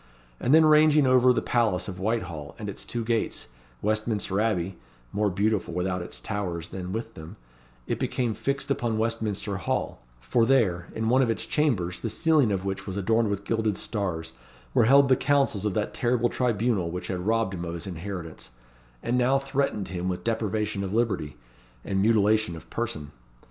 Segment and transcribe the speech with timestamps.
[0.39, 3.49] and then ranging over the palace of Whitehall and its two gates,
[3.83, 4.79] Westminster Abbey
[5.11, 7.35] more beautiful without its towers than with them
[7.85, 12.51] it became fixed upon Westminster Hall; for there, in one of its chambers, the ceiling
[12.51, 14.33] of which was adorned with gilded stars,
[14.73, 18.49] were held the councils of that terrible tribunal which had robbed him of his inheritance,
[19.03, 21.37] and now threatened him with deprivation of liberty,
[21.85, 23.11] and mutilation of person.